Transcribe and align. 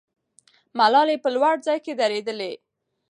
ملالۍ 0.77 1.17
په 1.23 1.29
لوړ 1.35 1.55
ځای 1.65 1.77
کې 1.85 1.93
درېدلې. 2.01 2.53